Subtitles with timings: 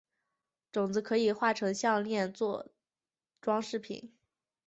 [0.71, 2.69] 种子可以作成项炼当作
[3.39, 4.11] 装饰品。